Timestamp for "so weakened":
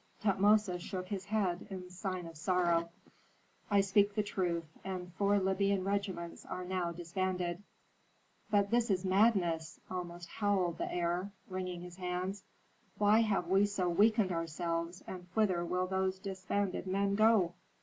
13.67-14.31